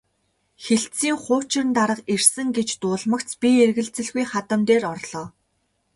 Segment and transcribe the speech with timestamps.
[0.65, 5.27] Хэлтсийн хуучин дарга ирсэн гэж дуулмагц би эргэлзэлгүй хадам дээр орлоо.